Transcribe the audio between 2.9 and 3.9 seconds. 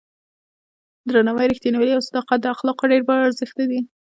مهم ارزښتونه دي.